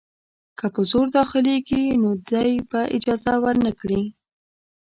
[0.57, 4.01] که په زور داخلیږي نو دی به اجازه ورنه کړي.